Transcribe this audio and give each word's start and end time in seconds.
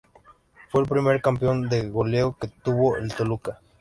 Fue 0.69 0.81
el 0.81 0.87
primer 0.89 1.21
campeón 1.21 1.69
de 1.69 1.87
goleo 1.87 2.35
que 2.35 2.47
tuvo 2.47 2.97
el 2.97 3.13
Toluca. 3.13 3.61